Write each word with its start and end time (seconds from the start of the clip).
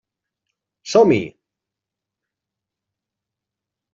Som-hi! 0.93 1.19